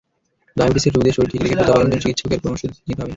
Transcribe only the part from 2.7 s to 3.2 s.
নিতে হবে।